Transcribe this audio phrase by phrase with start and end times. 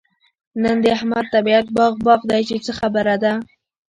[0.61, 3.33] نن د احمد طبيعت باغ باغ دی؛ چې څه خبره ده؟